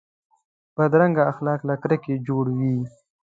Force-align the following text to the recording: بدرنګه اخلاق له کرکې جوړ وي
بدرنګه 0.75 1.23
اخلاق 1.31 1.59
له 1.69 1.75
کرکې 1.81 2.13
جوړ 2.27 2.45
وي 2.57 2.73